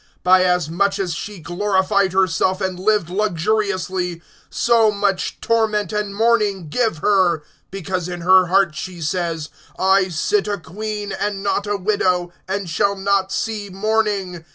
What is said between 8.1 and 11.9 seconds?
her heart she says: I sit a queen, and not a